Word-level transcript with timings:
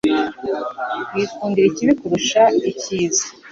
Wikundira 1.13 1.67
ikibi 1.69 1.93
kurusha 1.99 2.41
icyiza 2.71 3.25